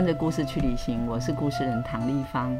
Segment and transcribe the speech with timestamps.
[0.02, 2.56] 《跟着故事去旅行》，我是故事人唐立芳。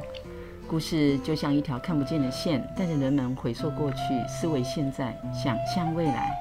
[0.68, 3.98] 故事就像一条看不见的线，带着人们回溯过去，
[4.28, 6.38] 思维现在，想象未来。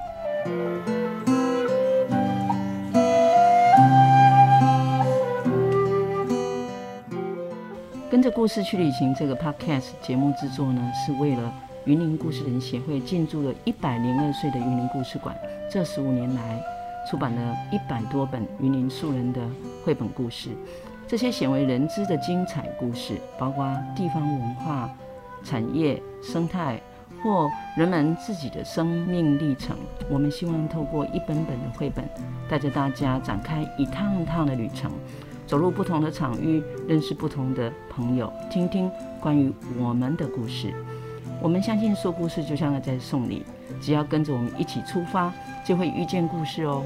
[8.11, 11.53] 跟着故事去旅行这个 Podcast 节目制作呢，是为了
[11.85, 15.33] 云林故事人协会进驻了一百零二岁的云林故事馆，
[15.71, 16.61] 这十五年来。
[17.09, 19.41] 出版了一百多本云林素人的
[19.83, 20.49] 绘本故事，
[21.09, 24.87] 这些鲜为人知的精彩故事，包括地方文化、
[25.43, 26.79] 产业、生态
[27.23, 29.75] 或人们自己的生命历程。
[30.07, 32.07] 我们希望透过一本本的绘本，
[32.47, 34.91] 带着大家展开一趟趟的旅程，
[35.47, 40.71] 走入不同的场域，认识不同的朋友，听听关于我们的故事。
[41.41, 43.43] 我们相信说故事就像在送礼，
[43.81, 45.33] 只要跟着我们一起出发。
[45.65, 46.83] 就会遇见故事哦。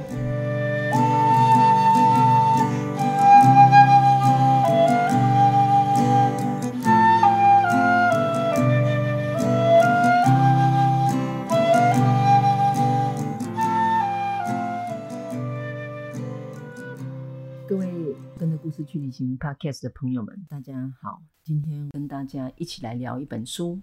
[19.13, 21.21] 行 Podcast 的朋友们，大家好。
[21.43, 23.75] 今天跟大家一起来聊一本书《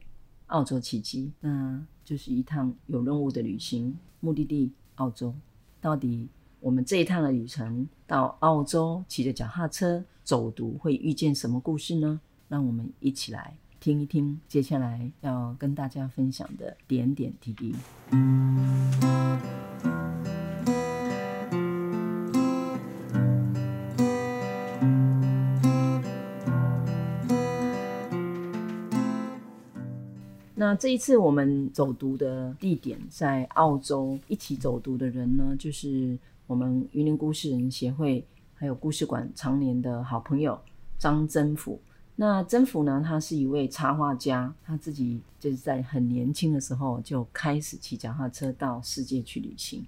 [0.49, 4.73] 澳洲奇迹》，那就是一趟有任务的旅行，目的地。
[4.97, 5.35] 澳洲，
[5.81, 12.21] 到底我们这一趟的旅程到澳洲，骑着脚踏车走读会遇见什么故事呢？
[12.49, 17.75] 让我们一起来听一听接下来要跟大家分享的点点滴滴。
[30.71, 36.17] 那这一次我们走读的地点在澳洲，一起走读的人呢，就是
[36.47, 40.57] 我们云林故事人协会还有故事馆常年的好朋友
[40.97, 41.81] 张征福。
[42.15, 49.85] 那征福呢，他是一位插画家，他自己就是在很年轻的时候就开始骑脚踏车到世界去旅行。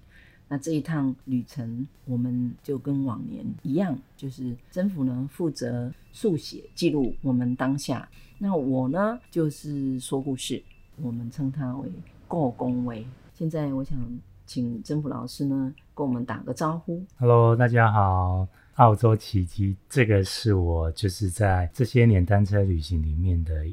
[0.49, 8.09] 那这一趟旅程，我们就跟往年一样，就是征甫呢负责速写记录我们当下。
[8.37, 10.60] 那我呢，就是说故事，
[11.02, 11.90] 我们称它为
[12.28, 13.04] 过公维。
[13.34, 13.98] 现在我想
[14.46, 17.04] 请征甫老师呢，跟我们打个招呼。
[17.18, 23.66] Hello，大家好，澳洲奇迹，这个是我就是在这些年单车旅行里面的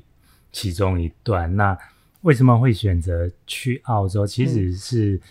[0.51, 1.55] 其中一段。
[1.55, 1.77] 那
[2.21, 4.25] 为什么会选择去澳洲？
[4.25, 5.15] 其实是。
[5.15, 5.21] 嗯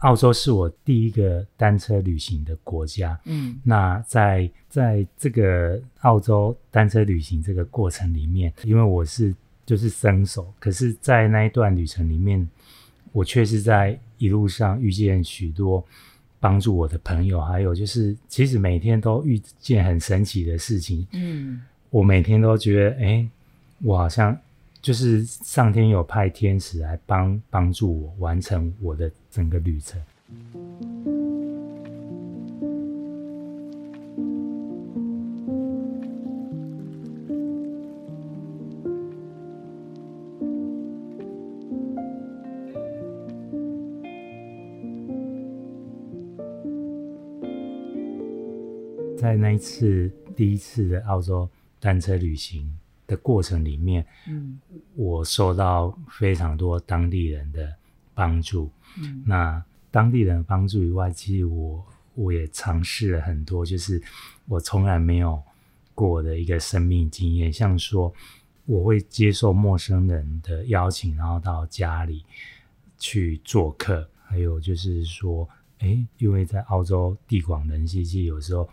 [0.00, 3.20] 澳洲是我第一个单车旅行的国家。
[3.26, 9.34] 嗯，那在在这个澳洲单车旅行这个过程里面，因为我是
[9.70, 12.48] 就是生手，可是，在那一段旅程里面，
[13.12, 15.84] 我却是在一路上遇见许多
[16.40, 21.06] 帮助我的朋友，还有就是其实每天都遇见很神奇的事情。
[21.12, 23.28] 嗯，我每天都觉得，哎，
[23.82, 24.36] 我好像。
[24.82, 30.00] 就是上天有派天使来帮帮助我完成我的整个旅程。
[49.20, 51.46] 在那一次第一次的澳洲
[51.78, 52.74] 单车旅行
[53.06, 54.58] 的过程里面，嗯，
[54.94, 57.70] 我受到非常多当地人的
[58.14, 58.70] 帮助。
[58.98, 64.02] 嗯，那当地人的帮助以外，其实我我也尝试了很多，就是
[64.46, 65.38] 我从来没有
[65.94, 68.10] 过的一个生命经验，像说
[68.64, 72.24] 我会接受陌生人的邀请，然后到家里
[72.96, 75.46] 去做客，还有就是说，
[75.80, 78.66] 诶，因为在澳洲地广人稀，其实有时候。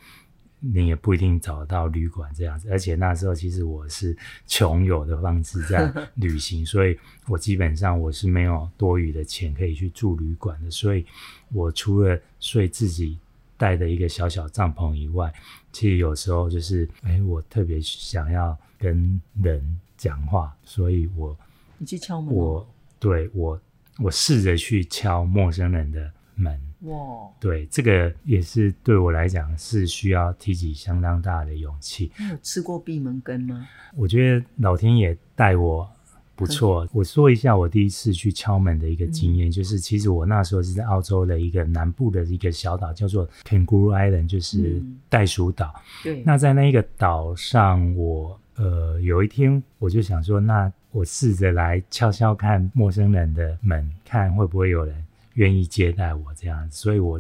[0.60, 4.18] 你也不一定找到旅馆这样子，而且那时候其实我是
[4.48, 11.06] 穷游的方式在 旅行，所以我基本上我是没有多余的钱可以去住旅馆的，所以
[11.54, 13.18] 我除了睡自己
[13.56, 15.32] 带的一个小小帐篷以外，
[15.72, 21.38] 其实有时候就是，哎、欸，我特别想要跟人讲话，所以我
[21.78, 22.68] 你去敲门，我
[23.00, 23.62] 对我
[24.00, 26.58] 我试着去敲陌生人的门。
[26.82, 26.96] 哇
[27.40, 32.12] 对，这个也是对我来讲是需要提起相当大的勇气。
[32.20, 33.68] 你有吃过闭门羹吗？
[33.96, 35.90] 我觉得老天爷带我
[36.36, 36.86] 不错。
[36.86, 36.90] 嗯。
[36.94, 44.80] 我说一下我第一次去敲门的一个经验，嗯，就是其实我那时候是在澳洲的一个南部的一个小岛，叫做 Kangaroo Island，就是
[45.10, 45.74] 袋鼠岛。
[46.04, 55.04] 对，那在那一个岛上，我呃有一天我就想说，那我试着来敲敲看陌生人的门，看会不会有人。
[55.38, 57.20] 愿意接待我这样子，所以我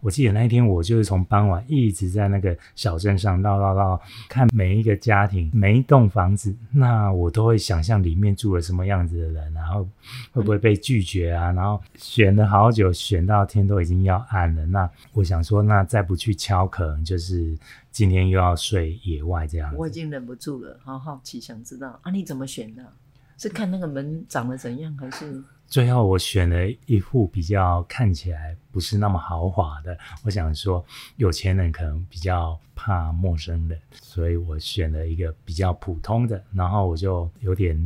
[0.00, 9.86] 我记得那一天我就是从傍晚一直在那个小镇上绕绕绕，看每一个家庭、每一栋房子，那我都会想象里面住了什么样子的人，然后
[10.32, 11.50] 会不会被拒绝啊？
[11.52, 17.58] 然后选了好久，选到天都已经要暗了，那我想说，那再不去敲，可能就是
[17.90, 19.76] 今天又要睡野外这样子。
[19.76, 22.92] 我已经忍不住了，好好奇想知道啊，你怎么选的？
[23.38, 25.42] 是看那个门长得怎样，还是？
[25.66, 29.96] 最后我选了一户比较看起来不是那么豪华的。
[30.24, 30.84] 我想说，
[31.16, 36.42] 有钱人可能比较怕陌生人，所以我选了一个比较普通的。
[36.52, 37.76] 然后我就有点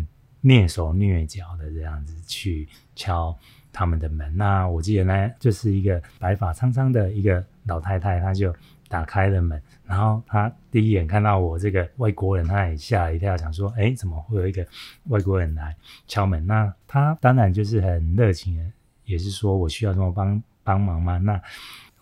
[0.43, 3.37] 蹑手蹑脚的这样子去敲
[3.73, 4.37] 他们的门。
[4.37, 8.55] 那我记得呢，就是一个白发苍苍的一个老太太，她就。
[8.91, 14.65] 打开了门，然后他第一眼看到我这个外国人，他也吓了一跳，想说：“哎，怎么会有一个
[15.09, 15.77] 外国人来
[16.07, 18.65] 敲门？”那他当然就是很热情的，
[19.05, 21.19] 也是说我需要什么帮帮忙吗？
[21.19, 21.43] 那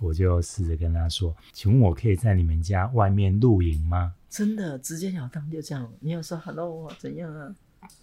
[0.00, 7.54] 我就试着跟他说：“请问我可以在你们家外面露营吗？”真的直截了当就这样，你有说 “hello” 怎样啊？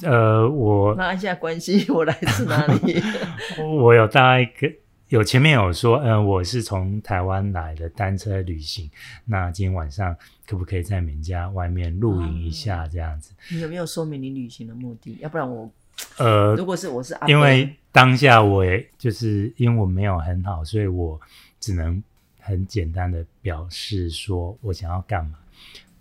[0.01, 2.99] 呃，我拉一下关系，我来自哪里？
[3.79, 4.75] 我有大概。
[5.15, 8.91] 有前面有说，嗯、呃，我是从台湾来的单车旅行，
[9.23, 10.13] 那今天晚上
[10.45, 13.31] 可不可以在你们家外面露营一下这样子？
[13.49, 15.17] 你有没有说明你旅行的目的？
[15.21, 15.71] 要不然我，
[16.17, 21.17] 呃，如果是我是阿，因为当下我也就是英文没有很好，所以我
[21.61, 22.03] 只能
[22.41, 25.39] 很简单的表示说我想要干嘛。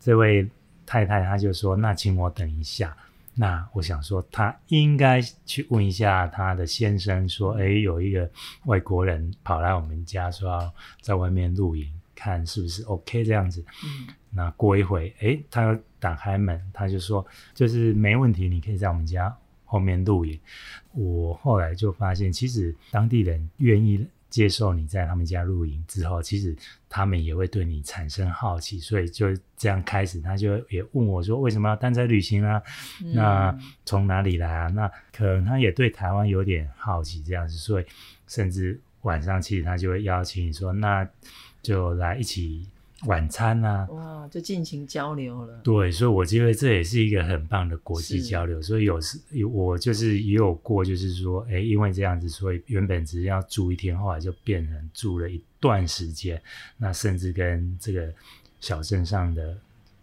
[0.01, 0.45] 这位
[0.85, 2.97] 太太她就说，那请我等一下。
[3.37, 8.31] 那我想说，他应该去问一下他的先生，说：“诶，有一个
[8.67, 20.39] 外国人跑来我们家，说要在外面露营，看是不是 OK 这样子。”嗯，那过一会，诶，他打开门，他就说：“就是没问题，你可以在我们家后面露营。”
[20.93, 24.07] 我后来就发现，其实当地人愿意。
[24.35, 26.57] 接受你在他们家露营之后，其实
[26.89, 32.61] 他们也会对你产生好奇，所以就这样开始，他就也问我说：“为什么要单车旅行啊？
[33.01, 37.87] 嗯、那从哪里来啊？”那可能他也对台湾有点好奇，这样子，所以
[38.27, 41.09] 甚至晚上其实他就会邀请你说：“那
[41.63, 42.69] 就来一起。”
[43.07, 45.61] 晚餐啊，哇，就尽情交流了。
[45.63, 48.63] 对，所以我觉得这也是一个很棒的国际交流。
[48.63, 49.19] 所以有时
[49.53, 56.41] 我就是也有过，就是说，哎，因为这样子，所以原本只是要住一天，后来就变成住了一段时间。
[56.79, 58.13] 那甚至跟这个
[58.61, 59.55] 小镇上的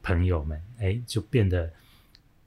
[0.03, 1.67] 朋友们，哎，就变得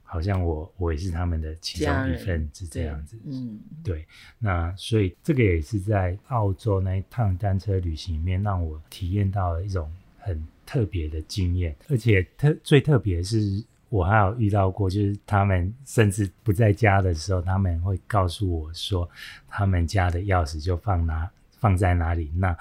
[0.03, 3.17] 好像我我也是他们的其中一份子这样子。
[3.25, 4.05] 嗯，对。
[4.39, 9.91] 那所以这个也是在澳洲那一趟单车旅行里面，让我体验到了一种。
[10.25, 19.07] 很特别的经验，而且特最特别的是，我还有遇到过，就是他们甚至不在家的时候，他们会告诉我说，
[19.47, 21.29] 他们家的钥匙就放哪
[21.59, 22.31] 放在哪里。
[22.35, 22.57] 那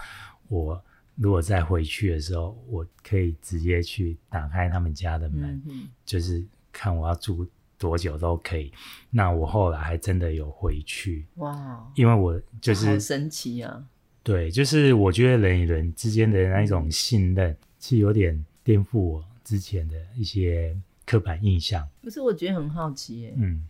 [0.48, 0.78] 我
[1.14, 8.70] 如果再回去的时候，我可以直接去打开他们家的门，嗯、就是看我要住多久都可以。
[9.08, 13.86] 那我后来还真的有回去，哇，因为我就是好神奇啊。
[14.24, 21.86] 对，就是我觉得人与人之间的那一种信任，是有点颠覆我之前的一些刻板印象。
[22.02, 23.62] 可是，我觉得很好奇耶，嗯，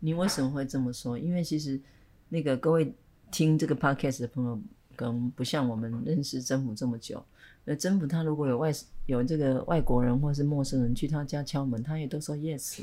[0.00, 1.16] 你为什么会这么说？
[1.16, 1.80] 因为其实
[2.28, 2.92] 那个各位
[3.30, 4.60] 听这个 podcast 的朋友，
[4.96, 7.24] 可能不像我们认识曾府这么久。
[7.64, 8.72] 那曾府他如果有外
[9.06, 12.80] 有这个外国人或是陌生人去他家敲门，他也都说 yes，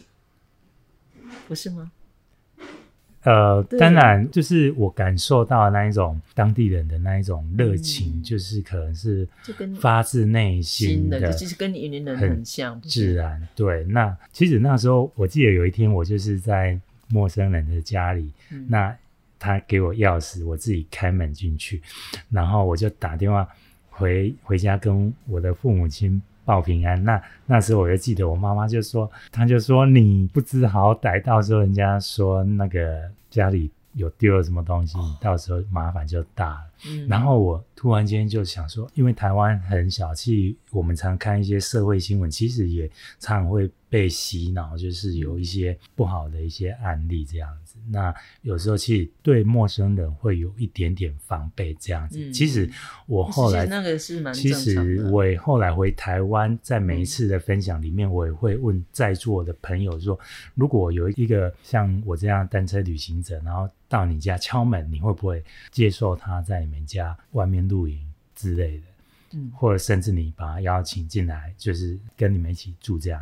[1.46, 1.92] 不是吗？
[3.28, 9.28] 呃，当然，就是我感受到那一种当地人的那一种热情，嗯、就是可能是
[9.82, 13.46] 发自内心的，其实跟你云林人很像，自然。
[13.54, 16.80] 对，那其实那时候我记得有一天，我就是在
[17.10, 18.96] 陌生人的家里，嗯、那
[19.38, 21.82] 他给我钥匙，我自己开门进去，
[22.30, 23.46] 然后我就打电话
[23.90, 26.22] 回回家跟我的父母亲。
[26.48, 36.66] 报平安，那那时候我就记得我妈妈就说，她就说你不知好歹，到时候人家说那个家里有丢了什么东西，哦、到时候麻烦就大了。
[36.86, 47.76] 嗯，然后我突然间就想说，因为台湾很小气，我们常看一些社会新闻，其实也常会被洗脑，就是有一些不好的一些案例这样子。
[47.90, 52.20] 那有时候其实对陌生人会有一点点防备这样子。
[52.20, 52.70] 嗯、其实
[53.06, 54.34] 我后来那个是蛮。
[54.34, 60.20] 其实我也后来回台湾，在每一次的分享里面，我也会问在座的朋友说：
[60.56, 65.42] 如果有一个像我这样单车旅行者，然后到你家敲门，你会不会
[65.72, 68.00] 接受他在你们家外面露营
[68.36, 68.84] 之类的？
[69.34, 73.22] 嗯，或者甚至你把他邀请进来，就是跟你们一起住这样。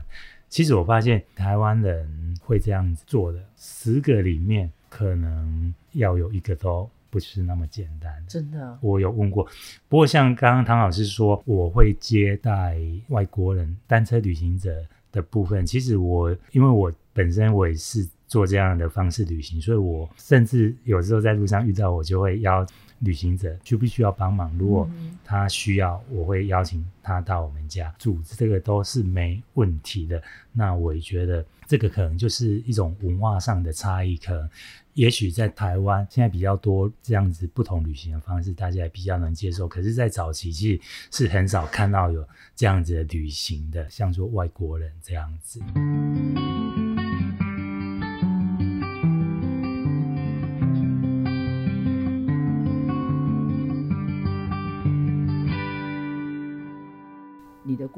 [0.49, 8.23] 其实我发现台湾人会这样子做的，十个里面可能要有一个都不是那么简单。
[8.27, 9.43] 真的，我有问过。
[9.89, 22.63] 不过像刚刚唐老师说，我会接待外国人单车旅行者的部分，其实我因为我本身我也是做这样的方式旅行，所以我甚至有时候在路上遇到，我就会邀。
[23.05, 24.89] 旅行者需不需要帮忙，如果
[25.23, 30.21] 他需要，我会邀请他到我们家住，这个都是没问题的。
[30.51, 34.49] 那我也觉得这个可能就是一种文化上的差异，可能
[34.93, 39.67] 也许在台湾现在比较多这样子不同旅行的方式，大家也比较能接受。
[39.67, 40.81] 可是，在早期其实
[41.11, 45.61] 是很少看到有这样子的旅行的，像说外国人这样子。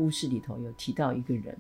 [0.07, 1.53] 故事里头有提到一个人，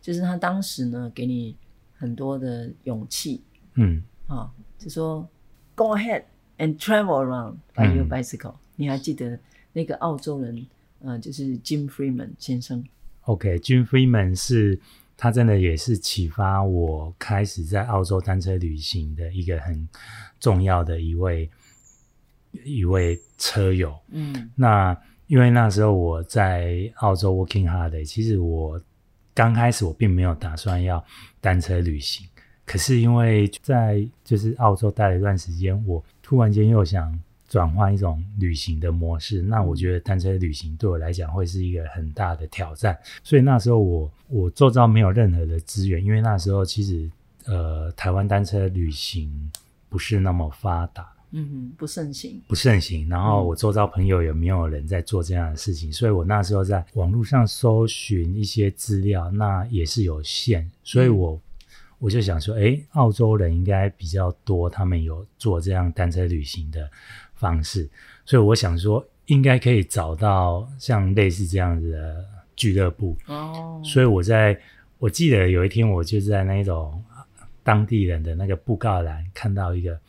[0.00, 1.56] 就是他当时呢给你
[1.96, 3.42] 很多的勇气，
[3.74, 5.28] 嗯，啊、哦，就说
[5.74, 6.22] Go ahead
[6.58, 8.58] and travel around by your bicycle、嗯。
[8.76, 9.36] 你还记得
[9.72, 10.64] 那个澳洲人，
[11.00, 12.84] 呃，就是 Jim Freeman 先生。
[13.22, 14.78] OK，Jim、okay, Freeman 是
[15.16, 19.88] 他真的也是启发我开始在澳洲单车旅行的一个很
[20.38, 21.50] 重要的一位
[22.64, 23.98] 一位车友。
[24.10, 24.96] 嗯，那。
[25.26, 28.80] 因为那时候我在澳洲 working hard，其实我
[29.34, 31.04] 刚开始我并没有打算要
[31.40, 32.26] 单车旅行，
[32.64, 37.18] 可是因为在就是澳洲待了一段时间，我突然间又想
[37.48, 47.10] 转换一种旅行的模式，那我觉得单车旅行对我来讲会是一个很大的挑战，所以那时候我我周遭没有任何的资源，因为那时候其实
[47.46, 49.50] 呃台湾单车旅行
[49.88, 51.15] 不是那么发达。
[51.38, 53.06] 嗯哼，不盛行，不盛行。
[53.10, 55.90] 然后我周遭朋友也没有人在做这样的事情？
[55.90, 60.70] 嗯、所以我那时候在网络上搜寻一些资料，那也是有限。
[60.82, 61.40] 所以我、嗯、
[61.98, 66.90] 我就想说，哎，澳洲人应该比较多，他们有做这样单车旅行的
[67.34, 67.86] 方式。
[68.24, 72.24] 所以我想说，应该可以找到像类似这样子的
[72.56, 73.14] 俱乐部。
[73.26, 74.58] 哦，所以我在
[74.98, 77.04] 我记得有一天，我就在那种
[77.62, 80.00] 当地人的那个布告栏看到一个。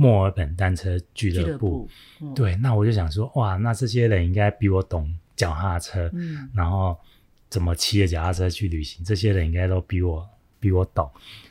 [0.00, 1.86] 墨尔本单车俱乐部，
[2.22, 6.96] 嗯，对，那我就想说，哇，那这些人应该比我懂脚踏车，嗯，然后
[7.50, 10.26] 怎么骑着脚踏车去旅行，这些人应该都比我
[10.58, 11.06] 比我懂，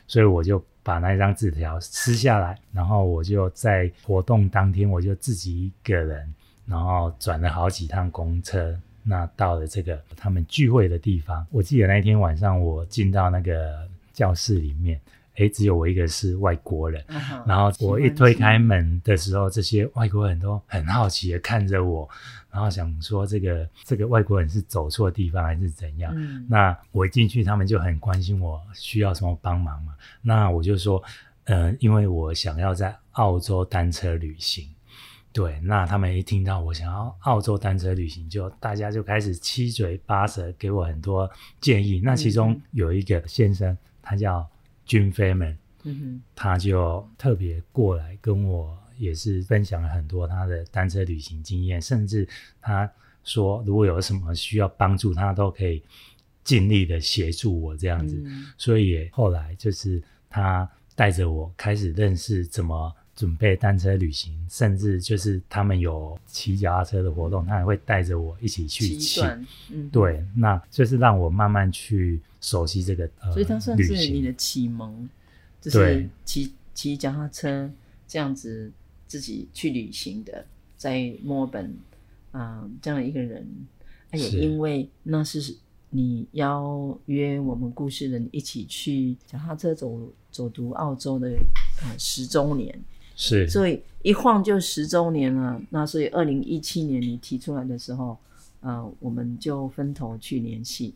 [0.08, 6.34] 所以我就把那张纸条撕下来，然后我就在活动当天，我就自己一个人，
[6.66, 15.00] 然后转了好几趟公车，那到了这个他们聚会的地方，我记得那天晚上我进到那个教室里面。
[15.40, 22.06] 诶，只有我一个是外国人，嗯，然后我一推开门的时候，这些外国人都很好奇的看着我，
[22.50, 26.12] 然后想说这个这个外国人是走错地方还是怎样？
[26.14, 29.94] 嗯，那我一进去，他们就很关心我需要什么帮忙嘛。
[30.20, 31.02] 那我就说，
[31.44, 34.68] 呃，因为我想要在澳洲单车旅行，
[35.32, 35.58] 对。
[35.60, 41.30] 那他们一听到我想要澳洲单车旅行，就大家就开始七嘴八舌给我很多
[41.62, 41.98] 建议。
[42.04, 44.46] 那其中有一个先生，他叫。
[44.90, 45.54] Jim Freeman，
[45.84, 52.28] 嗯哼，他就特别过来跟我也是分享了很多他的单车旅行经验，甚至
[52.60, 52.90] 他
[53.22, 55.80] 说如果有什么需要帮助，他都可以
[56.42, 58.20] 尽力的协助我这样子。
[58.26, 69.20] 嗯、所以也后来就是他带着我开始认识怎么准备单车旅行，甚至就是他们有骑脚踏车的活动，他也会带着我一起去骑。
[69.70, 72.18] 嗯，对，那就是让我慢慢去。
[72.42, 75.06] 熟悉这个，呃、所以它算是你的启蒙，
[75.60, 77.70] 就是骑骑脚踏车
[78.08, 78.72] 这样子
[79.06, 81.66] 自己去旅行的，在墨尔本
[82.32, 83.46] 啊、呃、这样一个人，
[84.12, 85.54] 也因为那是
[85.90, 91.28] 你邀约我们故事人一起去脚踏车走走读澳洲的
[91.82, 92.74] 呃十周年，
[93.22, 95.60] 是，所以一晃就十周年了。
[95.68, 98.16] 那所以二零一七年你提出来的时候，
[98.60, 100.94] 呃，我们就分头去联系。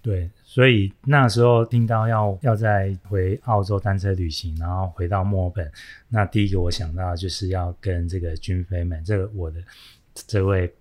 [0.00, 5.68] 对，所以那时候听到要要再回澳洲单车旅行，然后回到墨尔本，
[6.08, 9.60] 那第一个我想到就是要跟这个军飞们这个我的
[10.14, 10.72] 这位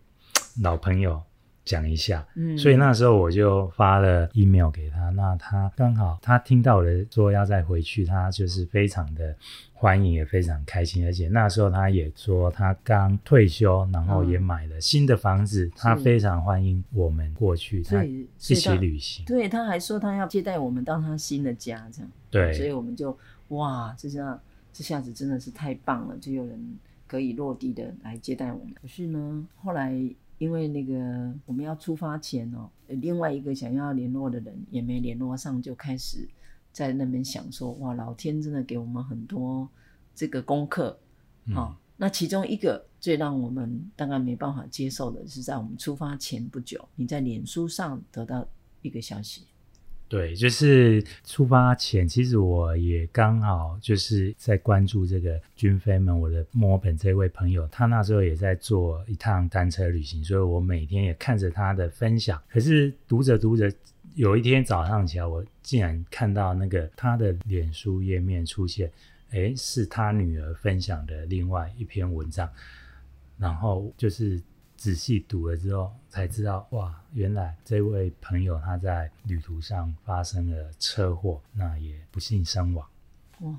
[0.62, 1.20] 老朋友
[1.66, 2.24] 讲一下。
[2.36, 9.36] 嗯，所以那时候我就发了 email 给他，那他刚好他听到了说要再回去，他就是非常的。
[9.84, 19.26] 欢迎也非常开心，而且那时候他也说他刚退休，然后也买了新的房子，嗯、他非常欢迎我们过去，他一起旅行。
[19.26, 22.10] 对，他还说他要接待我们到他新的家，这样。
[22.32, 23.18] 对，所以我们就
[23.50, 24.40] 哇，这下
[24.72, 28.74] 这下子真的是太棒了，就有人可以落地的来接待我们。
[28.82, 29.94] 可是呢，后来
[30.38, 30.94] 因为那个
[31.46, 36.26] 我们要出发前哦，另外一个想要联络的人也没联络上，就开始。
[36.74, 39.70] 在那边想说，哇，老天真的给我们很多
[40.14, 41.00] 这个功课，
[41.54, 48.46] 好、那其中一个最让我们当然没办法接受的是，在我们出发前不久，你在脸书上得到
[48.82, 49.44] 一个消息。
[50.10, 56.20] 对，就是出发前，其实我也刚好就是在关注这个军飞们。
[56.20, 62.40] 我的墨尔本这位朋友，他那时候也在做一趟单车旅行，所以我每天也看着他的分享。
[62.48, 63.74] 可是读着读着，
[64.16, 68.92] 有一天早上起来，我竟然看到那个他的脸书页面出现，
[69.32, 72.50] 诶，是他女儿分享的另外一篇文章，
[73.38, 74.42] 然后就是。
[74.76, 82.86] 仔细读了之后，才知道哇，原来这位朋友他在旅途上发生了车祸，那也不幸身亡。
[83.42, 83.56] 哇，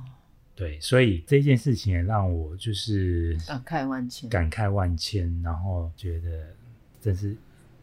[0.54, 6.49] 对，所以这件事情也让我就是感慨万千，感慨万千，然后觉得
[7.00, 7.34] 真是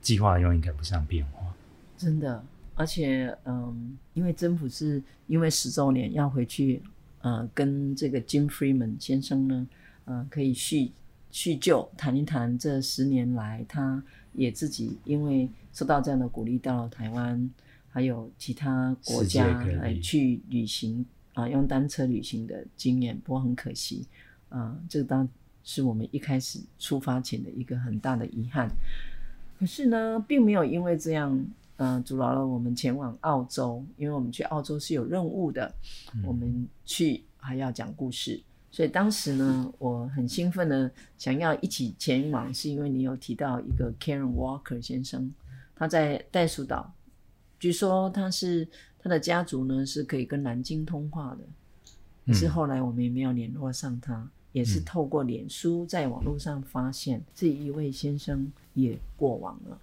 [0.01, 1.51] 计划永远赶不上变化。
[1.97, 2.45] 真的，
[2.81, 6.81] 而且嗯，因为政府是因为十周年要回去，
[7.19, 9.67] 呃，跟这个 Jim Freeman 先生呢，
[10.05, 10.91] 呃，可以叙。
[11.33, 17.49] 叙旧，谈一谈这十年来，他也自己因为受到这样的鼓励，到了台湾，
[17.87, 19.47] 还有其他国家
[19.81, 23.17] 来去旅行啊，用单车旅行的经验。
[23.23, 24.05] 不过很可惜，
[24.49, 25.25] 啊，这当
[25.63, 28.67] 是我们一开始出发前的一个很大的遗憾。
[29.57, 31.45] 可是呢，并没有因为这样，
[31.77, 35.73] 嗯、呃，阻挠了我们前往澳洲，因为我们去澳洲是有任务的，
[36.13, 38.41] 嗯、我们去还要讲故事。
[38.73, 45.33] 所以当时呢，我很兴奋的想要一起前往，是因为你有提到一个 Karen Walker 先生，
[45.75, 46.93] 他在袋鼠岛，
[47.59, 48.65] 据说他是
[48.97, 51.39] 他的家族呢是可以跟南京通话的，
[52.27, 59.77] 可是后来我们也没有联络上他，也是透过脸书在网络上发现这一位先生也过往了，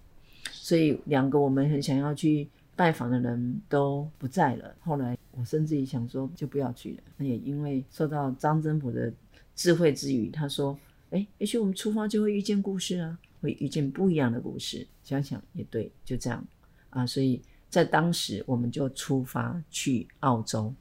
[0.69, 2.47] 所以两个我们很想要去
[2.77, 5.17] 拜访的人都不在了，后来。
[5.39, 7.03] 我甚至于想说，就不要去了。
[7.17, 9.13] 那也因为受到张真朴的
[9.55, 10.77] 智慧之语，他说
[11.11, 16.45] ：“哎，也许我们出发就会遇见故事啊，会遇见不一样的故事。”想想也对，就这样
[16.91, 17.07] 啊。
[17.07, 17.41] 所以
[17.71, 20.75] 在当时，我们就出发去澳洲。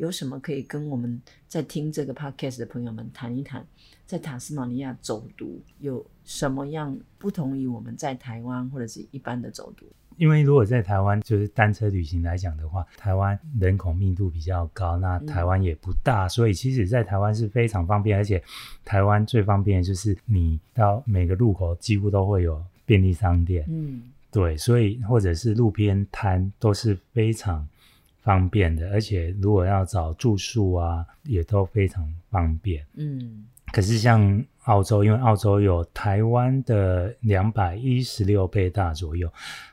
[0.00, 3.62] 有什么可以跟我们在听这个 podcast 的朋友们谈一谈，
[4.06, 9.84] 在塔斯马尼亚走读有什么样不同于我们在台湾或者是一般的走读？
[10.16, 18.42] 因为如果在台湾就是单车旅行来讲的话，台湾人口密度比较高，那台湾也不大，嗯、所以其实在台湾是非常方便，而且
[18.82, 27.68] 台湾最方便的就是你到每个路口几乎都会有便利商店，嗯，对，所以或者是路边摊都是非常。
[28.22, 32.84] 方便的，而且如果要找住宿啊，也都非常方便。
[32.94, 39.32] 嗯，可是像澳洲，因为澳洲有台湾的两百一十六倍大左右，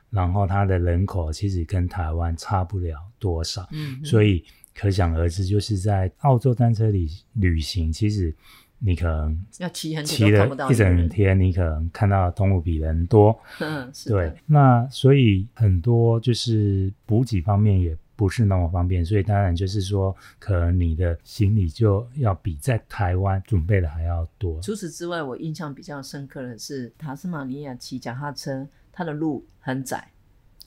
[0.09, 3.67] 然后它的人口其实跟台湾差不了多少。
[3.71, 8.33] 嗯，所以可想而知，就是在澳洲单车旅旅行，其实
[8.79, 13.37] 你可能要骑很骑了一整天，你可能看到的动物比人多。
[13.59, 14.33] 嗯，对。
[14.45, 17.95] 那所以很多就是补给方面也。
[18.17, 24.59] 不是那么方便，所以当然就是说，可能你的行李就要比在台湾准备的还要多。
[24.59, 30.11] 除此之外，我印象比较深刻的是塔斯马尼亚骑脚踏车，它的路很窄，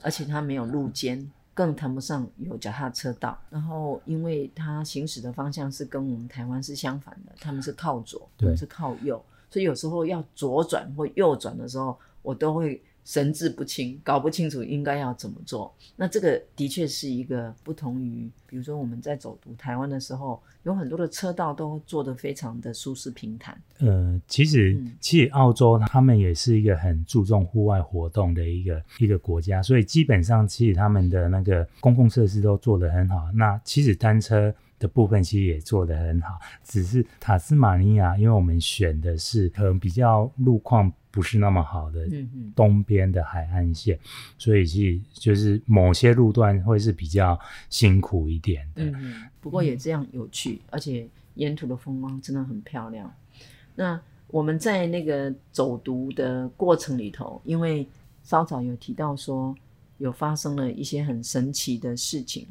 [0.02, 3.36] 而且它没有路肩，更谈不上有脚踏车道。
[3.50, 12.80] 然后，因为它行驶的方向是跟我们台湾是相反的，他们是靠左，我们是靠右，所以有时候要左转或右转的时候，我都会。
[13.04, 15.74] 神志不清，搞不清楚应该要怎么做。
[15.96, 23.60] 那这个的确是一个不同于，比如说我们在走读台湾的时候，有很多的车道都做得非常的舒适平坦。
[23.78, 33.30] 呃，其实，嗯、其实澳洲他们也是一个很注重户外活动的一个一个国家，所以基本上其实他们的那个公共设施都做得很好。
[33.34, 40.92] 那其实单车的部分其实也做得很好，只是塔斯马尼亚，因为我们选的是可能比较路况。
[41.12, 42.08] 不是那么好的
[42.54, 43.98] 东边的海岸线，
[44.38, 47.36] 所以其实就是某些路段会是比较
[47.68, 48.84] 辛苦一点的。
[48.84, 53.12] 嗯，不过也这样有趣，嗯、而且沿途的风光真的很漂亮。
[53.74, 57.84] 那我们在那个走读的过程里头，因为
[58.22, 59.52] 稍早有提到说
[59.98, 62.46] 有发生了一些很神奇的事情，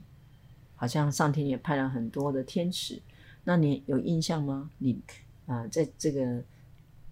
[0.80, 3.00] 好像上天也派了很多的天使。
[3.44, 4.72] 那你有印象吗？
[4.78, 4.98] 你
[5.46, 6.42] 啊、呃，在这个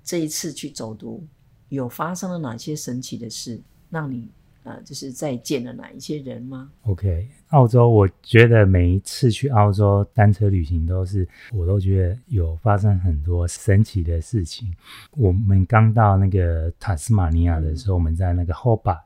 [0.04, 1.22] 这一次去走读。
[1.70, 4.26] 有发生了哪些神奇的事，让你
[4.64, 14.74] 呃，就是再见了哪一些人吗？OK，澳洲，我觉得每一次去澳洲单车旅行都是，我都觉得有发生很多神奇的事情。
[15.12, 19.02] 我们刚到那个塔斯马尼亚的时候，嗯、我们在那个 Hobart，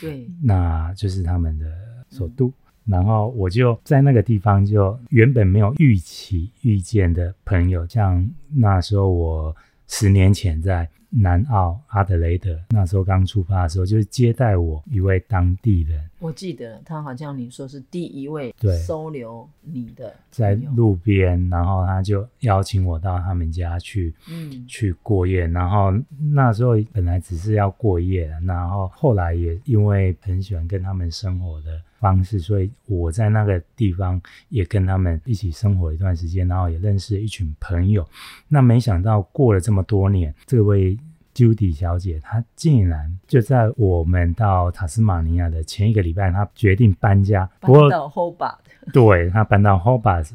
[0.00, 1.66] 对，那就是他们的
[2.08, 2.48] 首都。
[2.48, 2.54] 嗯、
[2.86, 9.54] 然后我就在那个地方，就原本没有预期遇见的朋友，像那时候我
[9.88, 10.88] 十年前在。
[11.08, 15.98] 南澳阿德雷德那时候刚出发的时候，就是接待我一位当地人。
[16.18, 18.52] 我记得他好像你说是第一位
[18.84, 25.46] 收留你的，在路边，然后他就邀请我到他们家去，嗯，去过夜。
[25.46, 25.94] 然后
[26.34, 38.06] 那时候本来只是要过夜，然后后来也因为很喜欢跟他们生活的方式，所以我在那个地方也跟他们一起生活一段时间，然后也认识了一群朋友。
[38.48, 40.98] 那没想到过了这么多年，这位。
[41.36, 48.56] Judy 小姐，她竟然就在我们到塔斯马尼亚的前一个礼拜，她决定搬家，搬到 Hobart。
[48.90, 50.26] 对，她搬到 Hobart，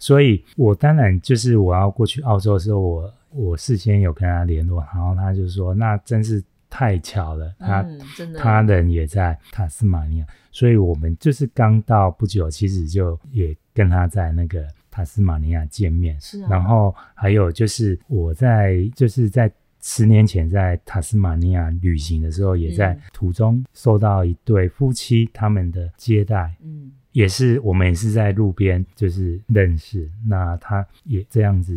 [0.00, 16.20] 所以我当然就是我要过去澳洲的时候，我我事先有跟她联络，然后她就说：“那真是太巧了，他、嗯、真的，她人也在塔斯马尼亚，所以我们就是刚到不久，其实就也跟他在那个塔斯马尼亚见面。
[16.20, 19.50] 是啊，然后还有就是我在就是在。
[19.80, 31.76] 十年前在塔斯马尼亚旅行的时候，也在途中受到一对夫妻他们的接待，嗯，也是我们也是在路边就是认识，那他也这样子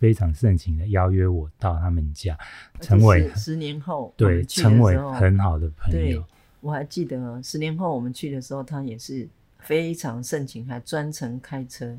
[0.00, 2.36] 非常盛情的邀约我到他们家，
[2.80, 6.24] 成为十年后对成为很好的朋友。
[6.60, 9.28] 我还记得十年后我们去的时候，他也是
[9.60, 11.96] 非常盛情，还专程开车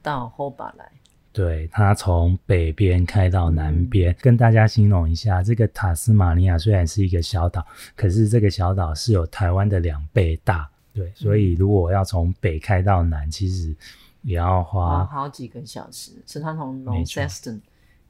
[0.00, 0.88] 到 Hobart 来。
[1.32, 10.70] 对，他从北边开到南边，嗯，跟大家形容一下，这个塔斯马尼亚虽然是一个小岛，可是这个小岛是有台湾的两倍大。
[10.98, 13.72] 对，所以如果要从北开到南，其实
[14.22, 16.10] 也要花好几个小时。
[16.26, 17.60] 是他从 Launceston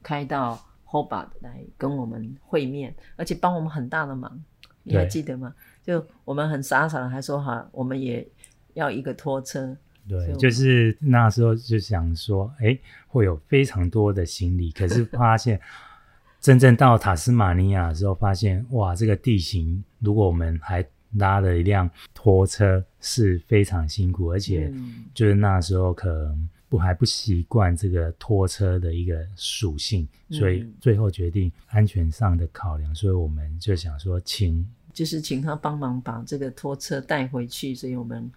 [0.01, 4.43] 开到 Hobart 来跟我们会面，而且帮我们很大的忙。
[4.81, 5.53] 你还记得吗？
[5.83, 8.27] 就我们很傻傻的还说哈，我们也
[8.73, 9.77] 要一个拖车。
[10.07, 12.75] 对，就是那时候就想说，哎，
[13.07, 15.61] 会有非常多的行李，可是发现
[16.41, 20.83] 真正到塔斯马尼亚的时候，发现哇，这个地形，如果我们还
[21.17, 24.71] 拉了一辆拖车，是非常辛苦，而且
[25.13, 38.31] 就是那时候可能不还不习惯这个拖车的一个属性，所以最后决定安全上的考量，所以我们就想说，请就是请他帮忙把这个拖车带回去，所以我们。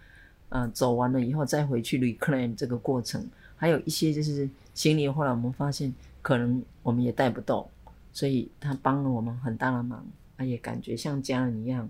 [0.49, 7.67] 呃，走完了以后再回去 reclaim 这个过程，还有一些就是行李，后来我们发现可能我们也带不动，
[8.11, 10.05] 所以他帮了我们很大的忙，
[10.37, 11.89] 他也感觉像家人一样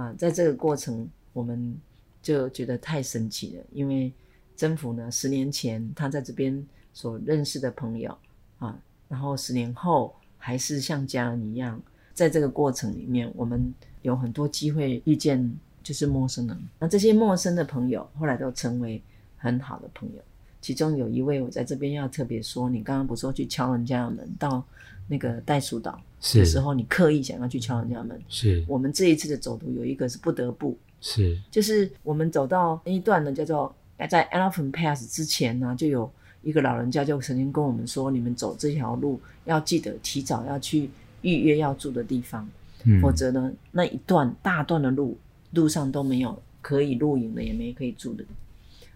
[0.00, 0.14] 啊。
[0.16, 1.76] 在这个过程，我们
[2.22, 4.12] 就觉得太神奇了，因为
[4.56, 8.16] 征服呢，十年前他在这边所认识的朋友
[8.58, 11.80] 啊，然后十年后还是像家人一样，
[12.14, 15.58] 在这个过程里面，我们有很多机会遇见。
[15.82, 19.02] 就是陌生人，那这些陌生的朋友后来都成为
[19.38, 20.22] 很好的朋友。
[20.60, 24.64] 其中有一位，我在这边要特别说，你刚刚不是说去敲人家的门，到
[25.08, 26.00] 那个袋鼠岛
[26.34, 28.20] 的时候，你刻意想要去敲人家门。
[28.28, 28.64] 是。
[28.68, 31.38] 我们这一次的走读有一个是不得不，是。
[31.50, 33.74] 就是我们走到那一段呢，叫做
[34.08, 36.10] 在 Elephant Pass 之前呢，就有
[36.42, 40.90] 一个老人家就曾经跟我们说，你们走这条路要记得提早要去
[41.22, 42.48] 预约要住的地方，
[42.84, 45.16] 嗯，否则呢，那一段大段的路。
[45.52, 48.24] 路上都没有可以露营的，也没可以住的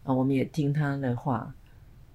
[0.04, 0.14] 啊。
[0.14, 1.52] 我们也听他的话，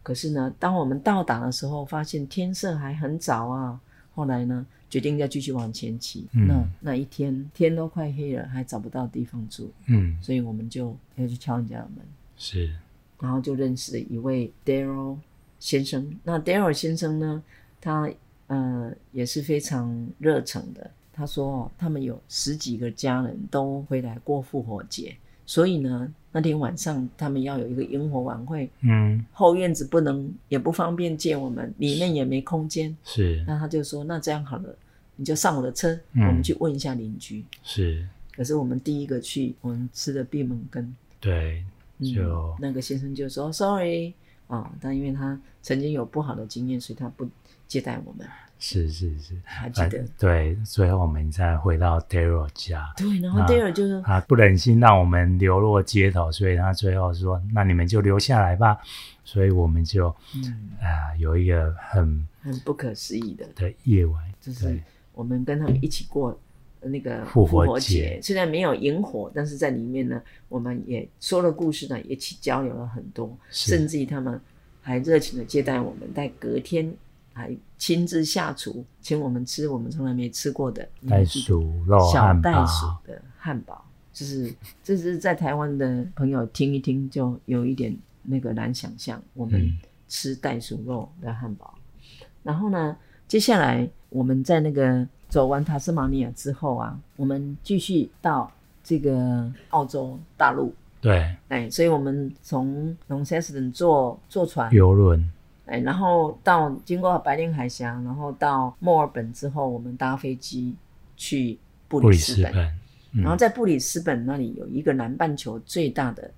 [0.02, 3.80] 可是呢，当我们到达的时候，发现天色还很早啊。
[4.15, 6.28] 后来呢，决定要继续往前骑。
[6.34, 9.71] 嗯、那那一天天都快黑了，还找不到地方住。
[9.88, 12.06] 嗯，所以我们就要去敲人家的门。
[12.38, 12.73] 是，
[13.19, 15.17] 然后就认识了一位 Daryl
[15.60, 16.17] 先生。
[16.23, 17.43] 那 Daryl 先生呢，
[17.80, 18.10] 他
[18.47, 20.91] 呃也是非常热诚的。
[21.12, 25.13] 他说：“他们有十几个家人都回来过复活节，
[25.45, 28.70] 所以呢，那天晚上他们要有一个萤火晚会。
[28.82, 32.96] 嗯，后院子不能也不方便借我们，里面也没空间。
[33.04, 34.76] 是，那他就说：那这样好了，
[35.15, 37.44] 你就上我的车，嗯、我们去问一下邻居。
[37.63, 40.96] 是，可是我们第一个去，我们吃的闭门羹。
[41.20, 41.63] 对，
[42.00, 44.13] 就、嗯、那个先生就说：‘Sorry
[44.48, 47.28] 啊、哦，但因为他曾经有不好的经验，所以他不
[47.68, 48.28] 接待我们。’
[48.60, 58.78] 是是是，还记得、啊、对，最后我们再回到 Daryl 家，对，然后 Daryl 就是他不忍心让我们流落街头，所以他最后说：“那你们就留下来吧。”
[59.24, 60.69] 所以我们就嗯。
[60.82, 64.80] 啊，有一个很很不可思议的的夜晚，就是
[65.13, 66.38] 我们跟他们一起过
[66.82, 74.39] 那个复活节，活虽然没有萤火，但是在里面呢，我们也说了故事呢，也去交流了很多，甚至于他们
[74.82, 76.91] 还热情的接待我们，在隔天
[77.39, 89.71] 还亲自下厨请我们吃我们从来没吃过的袋鼠肉小袋鼠的汉堡，就是这是在台湾的朋友听一听就有一点那个难想象，我们
[90.10, 91.73] 吃袋鼠肉的汉堡，
[92.21, 92.97] 嗯、然后呢，
[93.28, 95.08] 接下来我们在那个。
[95.30, 98.52] 走完塔斯马尼亚之后啊，我们继续到
[98.84, 100.73] 这个澳洲大陆。
[100.99, 105.32] 对，哎，所以我们从龙塞斯顿坐坐船游轮，
[105.69, 110.75] 哎，然后到经过白令海峡，然后到墨尔本之后，我们搭飞机
[111.15, 112.51] 去布里斯本。
[112.51, 112.65] 斯本，
[113.13, 116.29] 嗯，然后在布里斯本那里有一个南半球最大的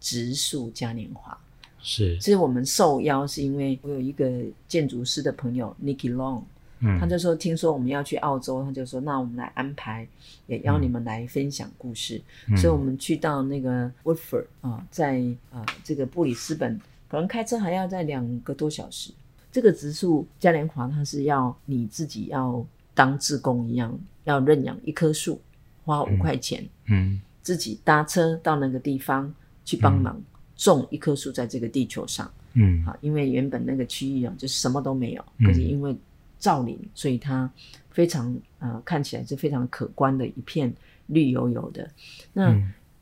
[0.00, 1.36] 植树嘉年华。
[1.80, 4.30] 是，其实我们受邀是因为我有一个
[4.68, 6.42] 建筑师的朋友 Nicky Long。
[6.82, 10.08] 嗯、他就说：“听说我们要去澳洲，他就说那我们来安排，
[10.46, 12.18] 也邀你们来分享故事。
[12.48, 15.22] 嗯、所以，我们去到那个 Woodford 啊，在
[15.52, 19.12] 啊这个布里斯本，可能开车还要在两个多小时。
[19.52, 25.40] 这个植树嘉年华，它是要你自己要当志工一样，要认养一棵树，
[25.84, 30.22] 花五块钱，嗯，嗯自己搭车到那个地方去帮忙
[30.54, 35.96] 种一棵树在这个地球上，嗯，好，因为原本那个区域啊，就是什么都没有，可是因为
[36.38, 37.50] 造林，所以它
[37.90, 40.72] 非常呃看起来是非常可观的一片
[41.06, 41.90] 绿油油的。
[42.32, 42.56] 那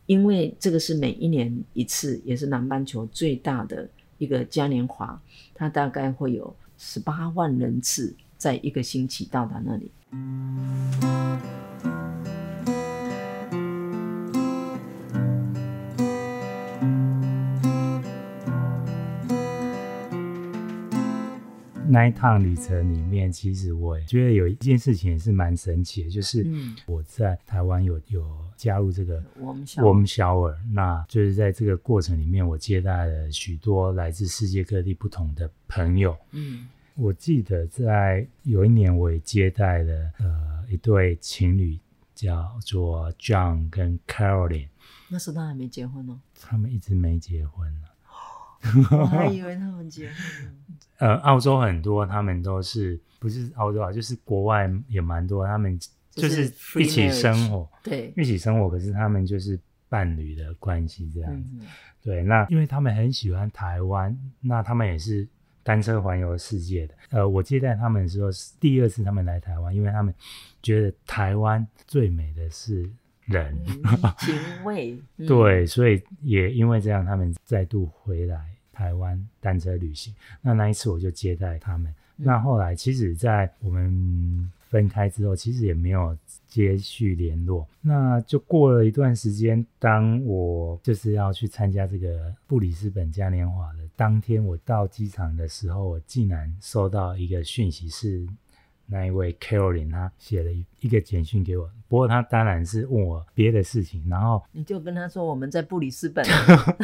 [0.06, 3.86] 因为这个是每一年一次，也是南半球最大的
[4.18, 5.20] 一个嘉年华，
[5.54, 9.90] 它大概会有十八万人次在一个星期到达那里。
[21.90, 26.46] 那一趟旅程里面，其实我也觉得有一件事情也是蛮神奇的，就是
[26.84, 36.16] 我在台湾有有加入这个 Warm Shower，那就是在这个过程里面，我接待了许多来自世界各地不同的朋友。
[36.32, 41.78] 嗯，我记得在有一年，我也接待了呃一对情侣，
[42.16, 44.68] 叫做 John 跟 Caroline。
[45.08, 46.20] 那时候他还没结婚呢？
[46.40, 47.86] 他们一直没结婚呢。
[48.90, 50.14] 我还以为他们结婚
[50.46, 50.52] 了。
[50.98, 55.78] 呃，澳洲很多，他们都是不是澳洲啊，就是国外也蛮多，他们
[56.18, 56.44] 就是
[56.78, 61.48] 一起生活，对，一起生活，可是他们就是伴侣的关系这样子。
[61.52, 61.66] 嗯、
[62.02, 65.26] 对，那因为他们很喜欢台湾，那他们也是
[65.62, 66.94] 单车环游世界的。
[67.10, 70.14] 呃，我接待他们的时候是第二次他们来台湾，因为他们
[70.62, 72.90] 觉得台湾最美的是
[73.24, 73.58] 人，
[74.18, 74.98] 情味。
[75.26, 78.38] 对，所以也因为这样，他们再度回来。
[78.70, 81.92] 台湾单车旅行，那那一次我就接待他们。
[82.18, 87.66] 嗯、那后来其实，在我们分开之后，其实也没有接续联络。
[87.80, 98.26] 那就过了一段时间，当我就是要去参加这个布里斯本嘉年华的当天，我到机场的时候，我竟然收到一个讯息是。
[98.90, 106.24] 那一位 Caroline，他写了一一个简讯给我，不过他当然是问我别的事情，然后你就跟他说我们在布里斯本，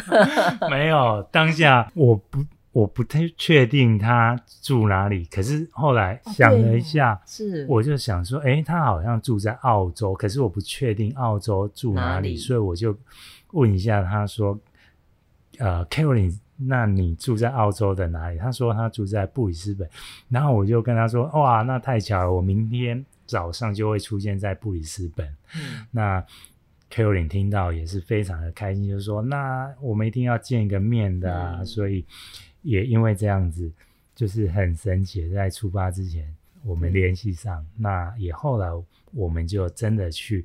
[0.68, 12.36] 没有，当下我不我不太确定他住哪里，可是后来想了一下，是我就想说，诶，他好像住在澳洲，可是我不确定澳洲住哪里？
[12.36, 12.94] 所以我就
[13.52, 14.58] 问一下他说，
[15.58, 16.38] 呃，Caroline。
[16.56, 18.38] 那你住在澳洲的哪里？
[18.38, 19.90] 他说他住在布里斯本，
[20.28, 25.26] 然后我就跟他说：“哇，那太巧了，我明天早上就会出现在布里斯本。
[25.56, 26.24] 嗯”那
[26.88, 32.04] Caroline 听到也是非常的开心，就是说：“那我们一定要见一个面的啊！”嗯、所以
[32.64, 33.70] 也因为这样子，
[34.16, 38.68] 就是很神奇，在出发之前我们联系上，嗯、那也后来
[39.12, 40.44] 我们就真的去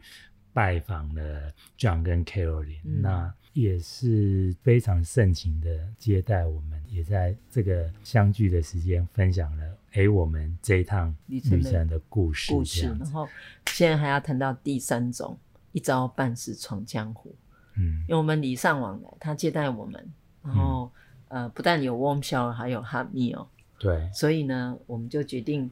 [0.53, 3.01] 拜访了 John 跟 Caroline、嗯。
[3.01, 12.53] 那也是非常盛情的接待我们，也在这个相聚的时间分享了哎，我们这一趟旅程的故事。
[12.53, 13.27] 故事，然后
[13.67, 15.37] 现在还要谈到第三种，
[15.71, 17.35] 一招半式闯江湖。
[17.75, 20.07] 嗯，因为我们礼尚往来，他接待我们，
[20.43, 20.98] 然后、嗯、
[21.29, 23.47] 呃，不但有 warm shower，还有 hot meal。
[23.79, 25.71] 对，所以呢，我们就决定，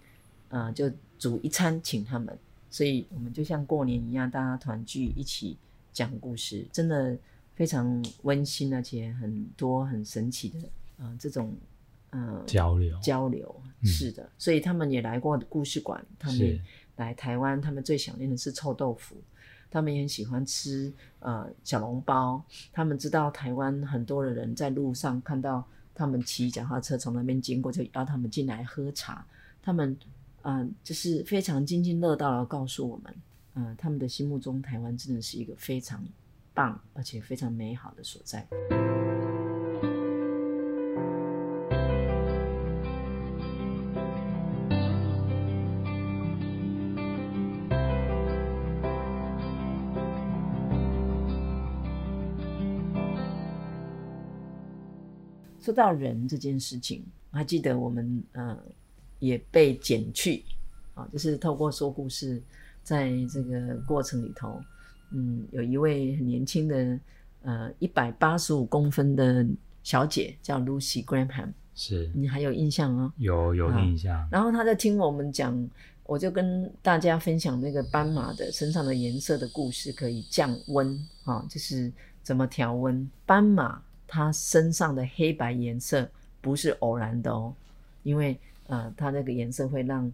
[0.50, 0.90] 呃，就
[1.20, 2.36] 煮一餐请他们，
[2.72, 5.58] 所以我们就像过年一样，大家团聚一起
[5.92, 7.18] 讲故事，真的。
[7.58, 10.60] 非常温馨，而且很多很神奇的，
[11.00, 11.52] 嗯、呃，这种，
[12.12, 16.60] 嗯、呃，交流交流，是的，嗯、所以他们也来过故事馆，他们
[16.98, 19.16] 来台湾，他们最想念的是臭豆腐，
[19.70, 29.26] 他们也很喜欢吃呃小笼包，他们知道台湾很多的人在路上看到他们骑脚踏车从那边经过，就邀他们进来喝茶，
[29.62, 29.98] 他们
[30.44, 33.16] 嗯、就是非常津津乐道的告诉我们，
[33.56, 36.02] 呃，他们的心目中台湾真的是一个非常
[36.54, 38.48] 棒而且非常美好的所在。
[55.78, 58.58] 到人这件事情，我还记得我们呃
[59.20, 60.44] 也被减去
[60.96, 62.42] 啊，就是透过说故事，
[62.82, 64.60] 在这个过程里头，
[65.12, 67.00] 嗯，有一位很年轻的
[67.44, 69.46] 呃一百八十五公分的
[69.84, 73.14] 小姐叫 Lucy Graham，是你还有印象吗？
[73.18, 74.28] 有有印象。
[74.32, 75.70] 然后她在听我们讲，
[76.06, 83.80] 我就跟大家分享那个斑马的身上的颜色的故事，可以降温啊，就是怎么调温斑马。
[84.08, 87.54] 它身上的黑白颜色不是偶然的哦，
[88.04, 90.12] 因为呃，它那个颜色会让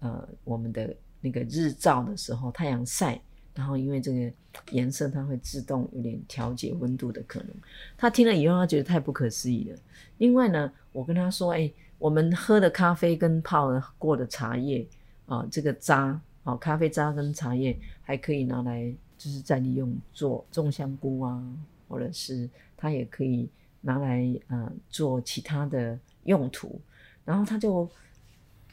[0.00, 3.20] 呃我们的那个日照的时候，太阳晒，
[3.54, 4.32] 然后因为这个
[4.70, 7.48] 颜色它会自动有点调节温度的可能。
[7.96, 9.78] 他听了以后，他觉得太不可思议了。
[10.18, 14.86] 另外呢，我跟他说，哎，我们喝的咖啡跟泡过的茶叶
[15.26, 21.42] 啊，这个渣啊，咖啡渣跟茶叶还可以拿来，就是再利用做种香菇啊，
[21.90, 22.48] 或者是。
[22.82, 23.46] 它也可以
[23.82, 26.80] 拿来呃做其他的用途，
[27.26, 27.86] 然后他就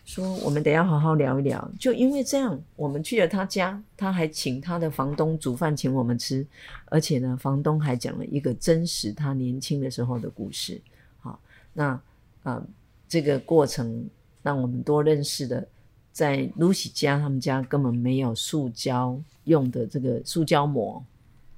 [0.05, 6.47] 说：“我们得要好好聊一聊。”就因为这样，我们去了他家，他还请他的房东煮饭请我们吃，
[6.85, 10.79] 而且呢，房东还讲了一个真实他年轻的时候的故事。
[11.19, 11.37] 好，
[11.73, 12.01] 那
[12.43, 12.65] 呃
[13.09, 14.09] 这个过程
[14.41, 15.67] 让我们多认识的，
[16.13, 21.03] 在 Lucy 家，他们家根本没有塑胶用的这个塑胶膜，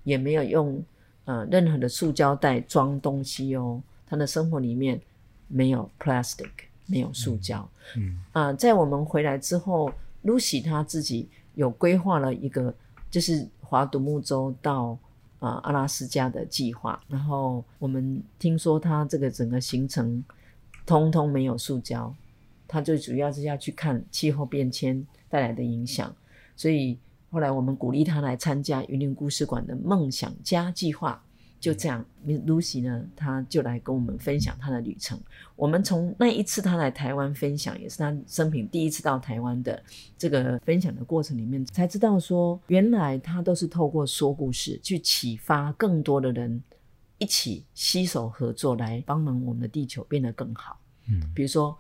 [0.04, 0.84] 也没有用。
[1.30, 5.00] 呃，任何的塑胶袋装东西哦，他的生活里面
[5.48, 6.50] 没有 plastic，
[6.88, 7.70] 没有塑胶。
[7.96, 9.94] 嗯，啊、呃，在我们回来之后
[10.26, 12.74] ，Lucy 她自己有规划了一个，
[13.12, 14.98] 就是划独木舟到
[15.38, 17.00] 啊、呃、阿拉斯加的计划。
[17.08, 20.24] 然后我们听说他这个整个行程
[20.84, 22.12] 通通没有塑胶，
[22.68, 26.12] 他最主要是要去看气候变迁带来的影响，
[26.56, 26.98] 所以。
[27.30, 31.24] 后来我们鼓励他来参加云林故事馆的梦想家计划，
[31.60, 35.20] 就这样，Lucy 呢，他就来跟我们分享他的旅程。
[35.56, 39.82] 我们从那一次他来台湾分享，也是他生平第一次到台湾的
[40.18, 46.64] 这个分享的过程里面，才知道说，原来他都是透过说故事去启发更多的人，
[47.20, 50.80] 一起携手合作来帮忙我们的地球变得更好。
[51.08, 51.78] 嗯，比如说。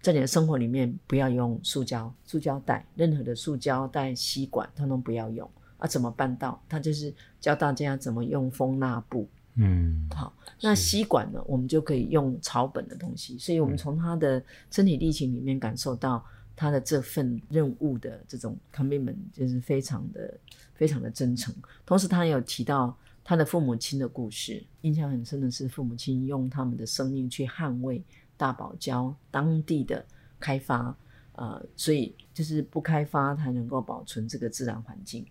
[0.00, 5.48] 在你的生活里面，不要用塑胶、塑胶袋，任何的塑胶袋、吸管，通通不要用。
[5.76, 6.60] 啊，怎么办到？
[6.68, 9.28] 他就是教大家怎么用蜂蜡布。
[9.54, 11.42] 嗯，好，那吸管呢？
[11.46, 13.36] 我们就可以用草本的东西。
[13.38, 20.32] 所以，我们从他的身体力行里面感受到他的这份任务的这种 commitment，就是非常的、
[20.74, 21.54] 非常的真诚。
[21.84, 28.02] 同时，他也有提到他的父母亲的故事，印象很深的是，父母亲用他们的生命去捍卫。
[28.38, 30.02] 大堡礁当地的
[30.40, 30.96] 开发，
[31.32, 35.26] 呃，所以就是不开发才能够保存这个自然环境。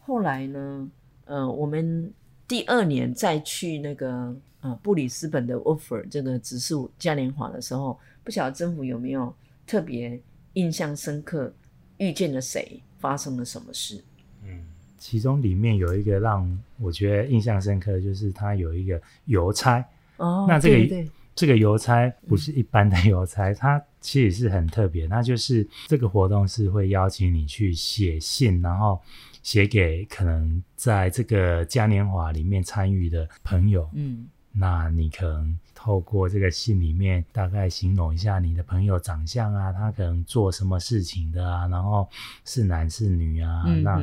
[0.00, 0.90] 后来呢，
[1.26, 2.10] 呃，我们
[2.48, 9.32] 第二年再去那个呃布里斯本的 Woofer 这个指数嘉年华的时候，不晓得政府有没有
[9.66, 10.20] 特别
[10.54, 11.52] 印象深刻，
[11.98, 14.02] 遇见了谁，发生了什么事？
[14.42, 14.64] 嗯，
[14.96, 19.84] 其中里面有一个让我觉得印象深刻，就是他有一个邮差
[20.16, 21.10] 哦，那这个。
[21.36, 25.06] 这个邮差不是一般的邮差，他其实是很特别。
[25.06, 28.98] 那就是这个活动是会邀请你去写信，然后
[29.42, 33.86] 写给可能在这个嘉年华里面参与的朋友。
[33.92, 42.08] 嗯，那你可能透过这个信里面大概形容一下你的朋友长相啊，他可能做什么事情的啊，然后
[42.46, 44.02] 是男是女啊，嗯、那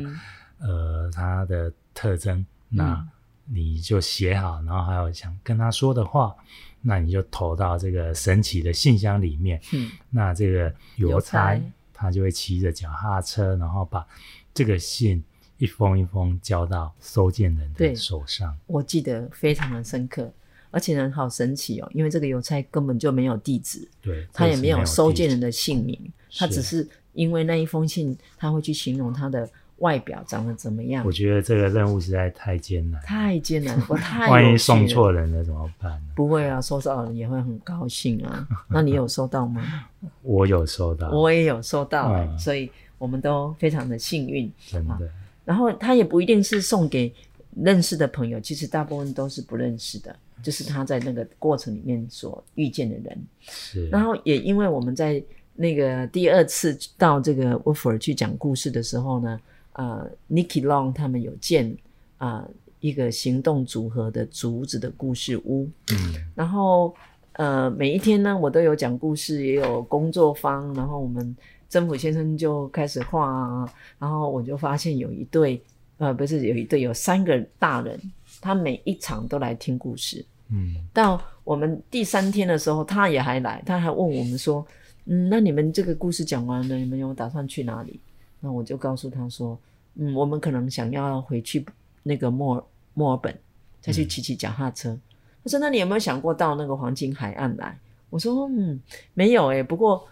[0.59, 3.03] 呃他的特征，那
[3.45, 6.35] 你就写好，然后还有想跟他说的话。
[6.83, 9.59] 那你就投到这个神奇的信箱里面。
[9.73, 11.59] 嗯，那这个邮差
[11.93, 14.05] 他就会骑着脚踏车，然后把
[14.53, 15.23] 这个信
[15.57, 18.55] 一封一封交到收件人的手上。
[18.67, 20.31] 我记得非常的深刻，
[20.69, 25.99] 而且呢，好神奇哦，因为这个邮差根本就没有地址，对，他也没有收件人的姓名，
[26.37, 29.49] 他只是因为那一封信，他会去形容他的。
[29.77, 31.05] 外表长得怎么样？
[31.05, 36.13] 我觉得这个任务实在太艰难，太艰难，我太 万一送错人了怎么办呢？
[36.15, 38.47] 不会啊，收到人也会很高兴啊。
[38.69, 39.61] 那你有收到吗？
[40.21, 45.09] 我有收到，我也有收到，嗯，所以我们都非常的幸运，真的。
[45.43, 47.13] 然后他也不一定是送给
[47.55, 53.17] 认识的朋友，其实大部分都是不认识的，就是他在那个过程里面所遇见的人。
[53.41, 53.89] 是。
[53.89, 55.21] 然后也因为我们在
[55.55, 59.37] 那个第二次到这个 Woofer 去讲故事的时候呢。
[59.73, 61.75] 呃 Nicky Long 他们有建
[62.17, 62.49] 啊、呃、
[62.79, 66.93] 一个行动组合的竹子的故事屋，嗯，然后
[67.33, 71.35] 呃每一天呢，我都有讲故事，也有工作坊，然后我们
[71.69, 75.61] 政府先生就开始画啊，然后我就发现有一对
[75.97, 77.99] 呃不是有一对有三个大人，
[78.41, 84.65] 他每一场都来听故事，嗯，到我们第三天的时候，他也还来，他还问我们说，
[85.05, 87.99] 嗯，那你们这个故事讲完了，你们有打算去哪里？
[88.45, 89.57] 那我就告诉他说，
[89.95, 91.65] 嗯，我们可能想要回去
[92.03, 92.63] 那个墨尔
[92.93, 93.33] 墨尔本，
[93.79, 94.89] 再去骑骑脚踏车。
[94.89, 95.01] 嗯、
[95.45, 97.79] 他说：“那你有没有想过到那个黄金海岸来？”
[98.11, 98.77] 我说：“嗯，
[99.13, 100.05] 没有诶、欸，不过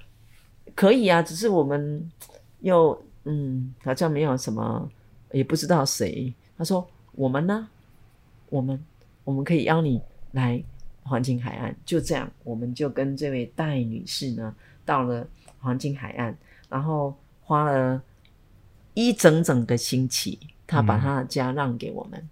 [0.73, 2.09] 可以啊，只是我们
[2.61, 4.89] 又嗯，好像没有什么，
[5.33, 7.67] 也不知道谁。”他说：“我们呢？
[8.47, 8.81] 我们
[9.25, 10.01] 我们可以邀你
[10.31, 10.63] 来
[11.03, 14.55] 黄金海岸。”就这样，我们就跟这位戴女士呢
[14.85, 15.27] 到了
[15.59, 16.33] 黄金海岸，
[16.69, 17.13] 然后
[17.43, 18.01] 花了。
[18.93, 20.37] 一整整个星期，
[20.67, 22.29] 他把他的家让给我们，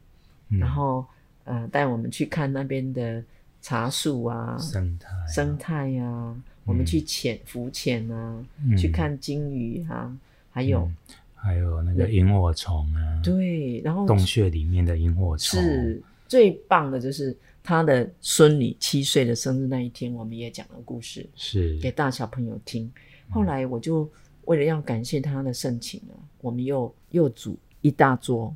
[0.50, 1.06] 嗯、然后
[1.46, 3.24] 呃带我们去看那边的
[3.62, 10.14] 茶树啊，生态生态啊，嗯、我们去潜浮潜啊，嗯、去看鲸鱼啊，
[10.52, 10.96] 还有、嗯、
[11.36, 15.62] 还有那个萤火虫啊，对，然后洞穴里面的萤火虫。
[15.62, 21.80] 是最棒的，就是他的孙女七岁的生日那一天，我们也讲了故事，是。
[21.80, 22.92] 给大小朋友听。
[23.30, 24.10] 后来我就。
[24.50, 28.52] 为了要感谢他的盛情呢，我们又又煮一大桌，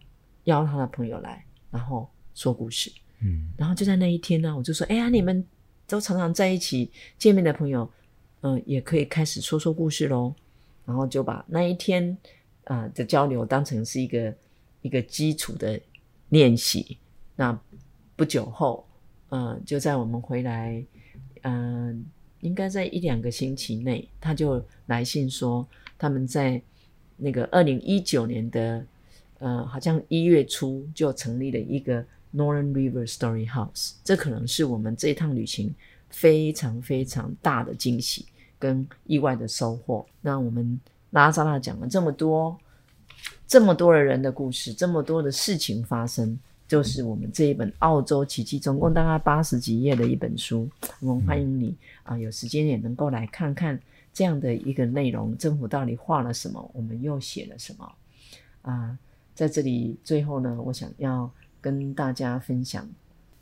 [0.46, 2.91] 邀他的朋友来，然后说故事。
[3.20, 5.46] 嗯，然后就在那一天呢，我就说：“哎呀，你们
[5.88, 6.89] 都常常在一起
[7.20, 7.88] 见面的朋友，
[8.41, 10.34] 嗯、呃，也可以开始说说故事喽。”
[10.84, 12.18] 然后就把那一天
[12.64, 14.36] 啊、呃、的交流当成是一个
[14.82, 15.80] 一个基础的
[16.30, 16.98] 练习。
[17.36, 17.56] 那
[18.16, 18.84] 不久后，
[19.30, 20.84] 嗯、呃，就在我们回来，
[21.44, 21.96] 嗯、呃，
[22.39, 25.68] 应该在一两个星期内，他就来信说。
[26.04, 26.62] 他们在
[27.16, 28.86] 那个二零一九年的
[29.39, 32.04] 呃，好像一月初就成立了一个
[32.36, 35.74] Northern River Story House，这可能是我们这一趟旅行
[36.10, 38.26] 非常非常大的惊喜
[38.60, 40.06] 跟意外的收获。
[40.20, 40.78] 那我们
[41.12, 42.58] 拉扎拉讲了这么多，
[43.47, 46.38] 这么多的人的故事，这么多的事情发生，
[46.68, 50.70] 就是我们这一本《澳洲奇迹》，总共大概八十几页的一本书。
[50.99, 51.74] 我们欢迎你
[52.04, 53.80] 啊、有时间也能够来看看。
[54.14, 56.72] 这样的一个内容，政府到底画了什么？
[56.74, 57.91] 我们又写了什么？
[58.61, 58.97] 啊、
[59.34, 62.88] 在这里最后呢，我想要跟大家分享，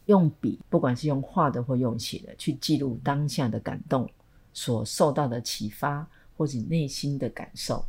[0.06, 4.10] 用笔，不管是用画的或用写的，去记录当下的感动，
[4.54, 6.08] 所受到的启发，
[6.38, 7.86] 或者内心的感受。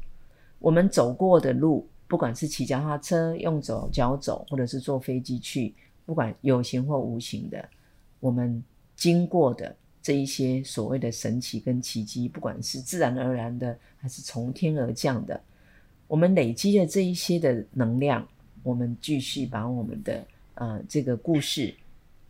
[0.59, 5.75] 我们走过的路，不管是骑脚踏车、用走脚走，或者是坐飞机去，
[6.05, 7.69] 不管有形或无形的，
[8.19, 8.63] 我们
[8.97, 9.77] 经过的。
[10.03, 15.41] 这一些所谓的神奇跟奇迹，不管是自然而然的，还是从天而降的，
[16.09, 18.27] 我们累积了这一些的能量，
[18.65, 21.73] 我们继续把我们的呃这个故事，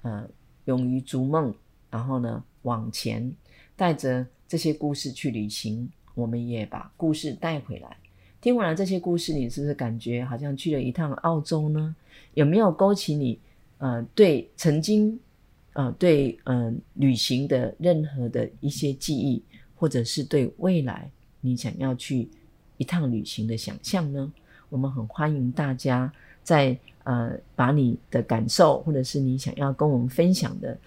[0.02, 0.28] 呃
[0.66, 1.54] 勇于逐梦，
[1.90, 3.32] 然后呢往前
[3.74, 7.96] 带着这些故事去旅行，我们也把故事带回来。
[8.42, 11.96] 听完了这些故事，你是不是感觉好像去了一趟澳洲呢？
[12.34, 13.38] 有没有勾起你
[13.78, 15.18] 呃对曾经？
[15.74, 19.42] 呃，对，嗯、旅行的任何的一些记忆，
[19.74, 21.10] 或者是对未来
[21.40, 22.28] 你想要去
[22.76, 24.30] 一趟旅行的想象呢？
[24.68, 26.12] 我们很欢迎大家
[26.42, 30.78] 在呃，把你的感受，或者是你想要跟我们分享的，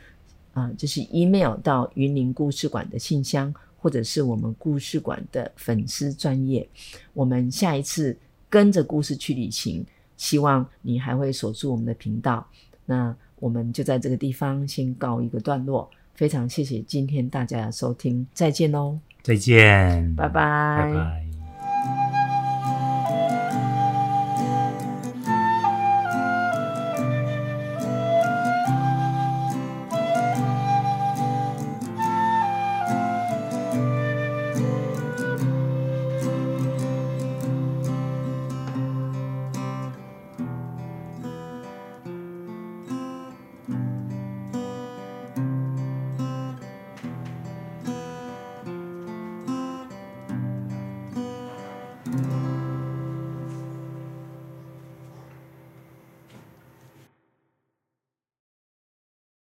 [0.54, 6.68] 啊、就是 email 到云林故事馆的信箱，或者是我们故事馆的粉丝专业。
[7.14, 8.16] 我们下一次
[8.52, 9.84] 跟着故事去旅行，
[10.16, 12.48] 希望你还会锁住我们的频道。
[12.86, 13.18] 那。
[13.40, 19.00] 我们就在这个地方先告一个段落，非常谢谢今天大家的收听，再见喽！
[19.22, 21.25] 再见，拜拜，拜拜。